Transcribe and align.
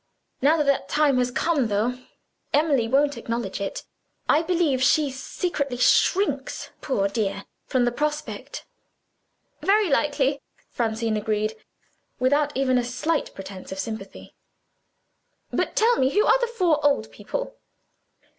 Now 0.41 0.57
that 0.57 0.65
the 0.65 0.91
time 0.91 1.19
has 1.19 1.29
come 1.29 1.67
(though 1.67 1.93
Emily 2.55 2.87
won't 2.87 3.17
acknowledge 3.17 3.61
it), 3.61 3.83
I 4.27 4.41
believe 4.41 4.81
she 4.81 5.11
secretly 5.11 5.77
shrinks, 5.77 6.71
poor 6.81 7.07
dear, 7.07 7.45
from 7.67 7.85
the 7.85 7.91
prospect." 7.91 8.65
"Very 9.61 9.91
likely," 9.91 10.41
Francine 10.71 11.17
agreed 11.17 11.55
without 12.19 12.51
even 12.57 12.79
a 12.79 13.25
pretense 13.35 13.71
of 13.71 13.77
sympathy. 13.77 14.33
"But 15.51 15.75
tell 15.75 15.97
me, 15.97 16.09
who 16.09 16.25
are 16.25 16.39
the 16.39 16.47
four 16.47 16.83
old 16.83 17.11
people?" 17.11 17.57